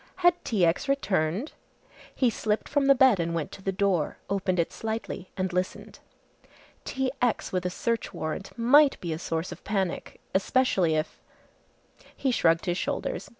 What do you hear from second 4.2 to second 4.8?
opened it